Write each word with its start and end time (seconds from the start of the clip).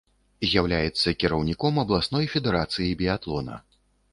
З'яўляецца 0.51 1.13
кіраўніком 1.23 1.77
абласной 1.83 2.25
федэрацыі 2.33 2.99
біятлона. 3.03 3.63